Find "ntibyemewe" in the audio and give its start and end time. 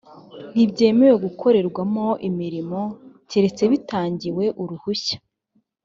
0.51-1.15